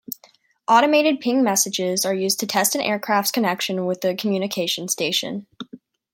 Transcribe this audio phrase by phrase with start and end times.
[0.67, 5.45] Automated ping messages are used to test an aircraft's connection with the communication station.